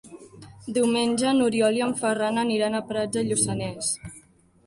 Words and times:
Diumenge 0.77 1.33
n'Oriol 1.39 1.77
i 1.79 1.83
en 1.89 1.93
Ferran 2.01 2.43
aniran 2.45 2.77
a 2.77 2.81
Prats 2.87 3.15
de 3.17 3.25
Lluçanès. 3.27 3.93